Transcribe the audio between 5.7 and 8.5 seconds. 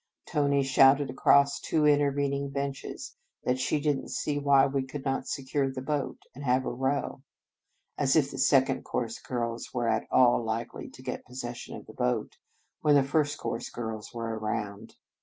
boat, and have a row, as if the